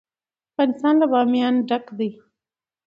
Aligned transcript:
افغانستان 0.51 0.93
له 1.01 1.05
بامیان 1.11 1.55
ډک 1.69 1.85
دی. 1.97 2.09